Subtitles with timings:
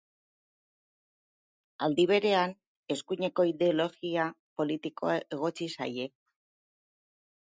[1.87, 2.55] Aldi berean,
[2.95, 4.25] eskuineko ideologia
[4.63, 6.09] politikoa egotzi zaie.